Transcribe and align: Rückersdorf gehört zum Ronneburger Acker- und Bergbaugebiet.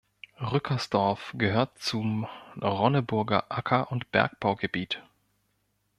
Rückersdorf 0.41 1.31
gehört 1.37 1.77
zum 1.77 2.25
Ronneburger 2.59 3.51
Acker- 3.51 3.91
und 3.91 4.09
Bergbaugebiet. 4.11 4.99